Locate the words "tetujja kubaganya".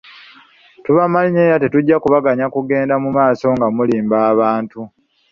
1.61-2.45